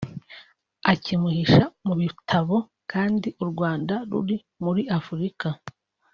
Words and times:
akimuhisha 0.91 1.63
mu 1.85 1.93
bitabo 2.01 2.55
kandi 2.91 3.27
u 3.43 3.45
Rwanda 3.51 3.93
ruri 4.09 4.37
muri 4.63 4.81
Afurika 4.99 5.47